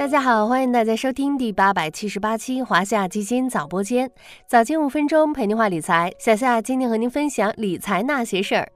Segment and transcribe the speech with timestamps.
[0.00, 4.10] 大家好，欢迎大家收听第八百七十八期华夏基金早播间，
[4.48, 6.10] 早间五分钟陪您话理财。
[6.18, 8.66] 小夏今天和您分享理财那些事儿。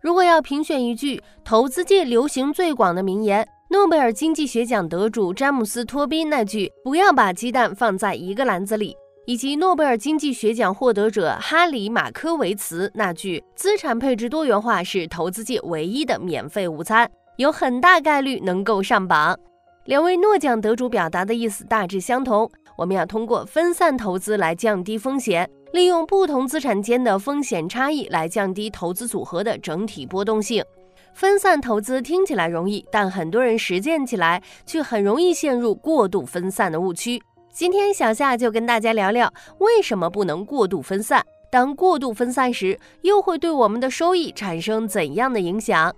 [0.00, 17.08] 如果要评选一句投资界流行最广的名言，诺贝尔经济学奖得主詹姆斯·托宾那句“不要把鸡蛋放在一个篮子里”，以及诺贝尔经济学奖获得者哈里·马科维茨那句“资产配置多元化是投资界唯一的免费午餐”，
[17.38, 19.38] 有很大概率能够上榜。
[19.84, 30.64] 两位诺奖得主表达的意思大致相同，我们要通过分散投资来降低风险，利用不同资产间的风险差异来降低投资组合的整体波动性。
[31.14, 37.20] 分散投资听起来容易，但很多人实践起来却很容易陷入过度分散的误区。
[37.52, 45.92] 今天小夏就跟大家聊聊为什么不能过度分散，当过度分散时又会对我们的收益产生怎样的影响？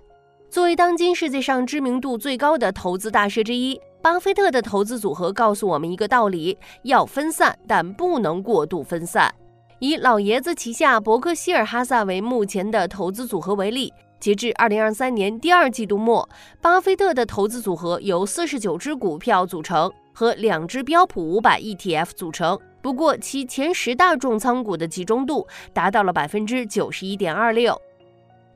[0.49, 9.33] 作为当今世界上知名度最高的投资大师之一，巴菲特的投资组合告诉我们一个道理：要分散，但不能过度分散。
[9.79, 16.27] 以老爷子旗下伯克希尔哈萨维目前的投资组合为例，截至二零二三年第二季度末，
[16.61, 22.57] 巴菲特的投资组合由四十九只股票组成，和两只标普五百 ETF 组成。
[22.81, 27.77] 不过，其前十大重仓股的集中度达到了百分之九十一点二六。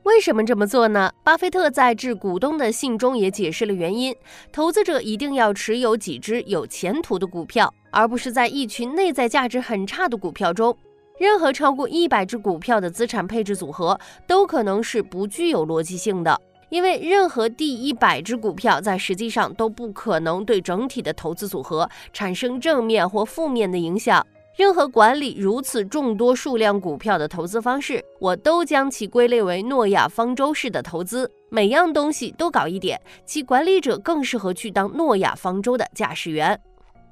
[0.04, 1.12] 为什么这么做呢？
[1.22, 4.14] 巴菲特在致股东的信中也解释了原因：
[4.50, 10.74] 投资者一定要持有几只有前途的股票，而不是在一群内在价值很差的股票中。
[11.18, 16.40] 任何超过一百只股票的资产配置组合都可能是不具有逻辑性的，
[16.70, 24.26] 因为任何第一百只股票在实际上都不可能对整体的投资组合产生正面或负面的影响。
[24.60, 31.32] 任何管理如此众多数量股票的投资方式，我都将其归类为诺亚方舟式的投资。
[31.48, 36.60] 每样东西都搞一点，其管理者更适合去当诺亚方舟的驾驶员。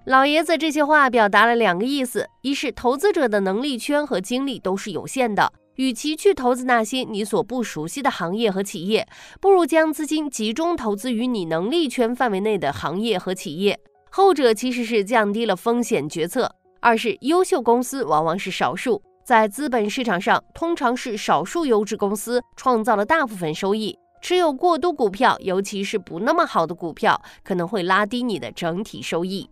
[0.04, 9.08] 老爷子这些话表达了两个意思：一是投资者的能力圈和精力都是有限的，与其去投资那些你所不熟悉的行业和企业，
[9.40, 13.80] 不如将资金集中投资于你能力圈范围内的行业和企业。
[14.10, 16.50] 后者其实是降低了风险决策。
[16.80, 23.98] 二是优秀公司往往是少数，在资本市场上，通常是少数优质公司创造了大部分收益。
[24.20, 29.48] 持有过多股票，尤其是不那么好的股票，可能会拉低你的整体收益。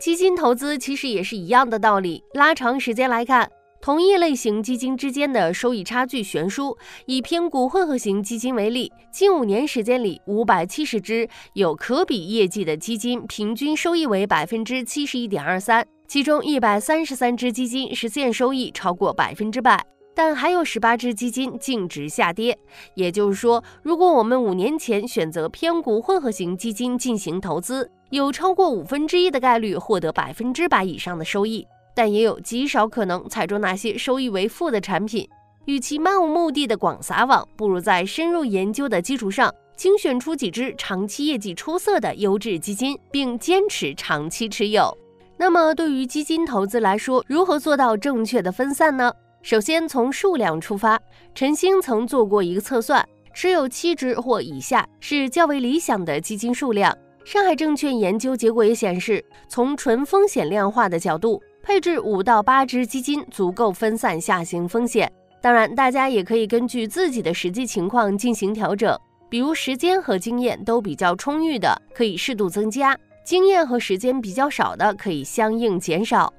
[0.00, 3.50] 基金投资其实也是一样的道理，拉长时间来看。
[3.84, 6.74] 同一类型基金之间的收益差距悬殊。
[7.04, 19.84] 以偏股混合型基金为例，近五年时间里，五百七十只有可比业绩的基金，平均收益为百分之七十一点二三，其中一百三十三只基金实现收益超过百分之百，
[20.14, 22.58] 但还有十八只基金净值下跌。
[22.94, 31.66] 也就是说，如果我们五年前选择偏股混合型基金进行投资，有超过五分之一的概率获得百分之百以上的收益。
[31.94, 35.28] 但也有极少可能踩中那些收益为负的产品。
[35.66, 44.94] 与其漫无目的的广撒网，不如在深入研究的基础上，精选出几只长期业绩出色的优质基金，并坚持长期持有。
[45.38, 49.10] 那么，对于基金投资来说，如何做到正确的分散呢？
[49.42, 51.00] 首先从数量出发，
[51.34, 56.96] 陈星曾做过一个测算，持有七只或以下是较为理想的基金数量。
[57.24, 61.42] 上海证券研究结果也显示，从纯风险量化的角度。
[61.64, 65.10] 配置五到八只基金足够分散下行风险，
[65.40, 68.94] 当然，大家也可以根据自己的实际情况进行调整。
[69.30, 76.30] 比如时间和经验都比较充裕的，可以适度增加；经验和时间比较少的，可以相应减少。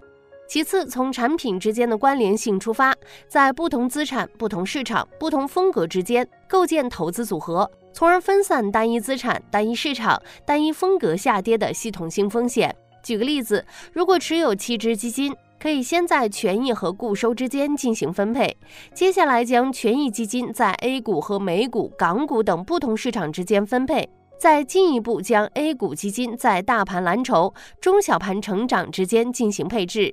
[0.47, 2.93] 其次，从产品之间的关联性出发，
[3.27, 12.73] 在不同资产、不同市场、不同风格之间构建投资组合，从而分散单一资产、单一市场、单一风格下跌的系统性风险。
[13.05, 18.57] 举个例子，如果持有七只基金，可以先在权益和固收之间进行分配，
[18.95, 24.09] 接下来将权益基金在 A 股和美股、港股等不同市场之间分配，
[24.39, 30.11] 再进一步将 A 股基金在大盘蓝筹、中小盘成长之间进行配置，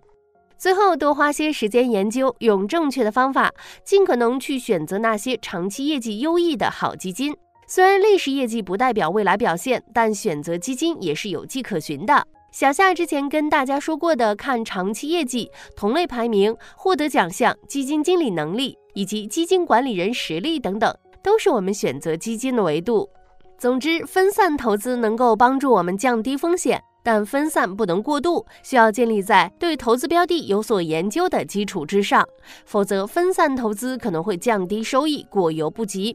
[0.59, 3.51] 最后多花些时间研究，用正确的方法，
[3.83, 7.35] 尽可能去选择那些长期业绩优异的好基金。
[7.67, 12.27] 虽然历史业绩不代表未来表现，但选择基金也是有迹可循的。
[12.53, 23.09] 小夏之前跟大家说过的，看长期业绩、同类排名、获得奖项、基金经理能力以及基金管理人实力等等，都是我们选择基金的维度。
[23.57, 32.23] 总之，分散投资能够帮助我们降低风险，但分散不能过度，需要建立在对投资标的有所研究的基础之上，
[32.67, 36.15] 否则分散投资可能会降低收益，过犹不及。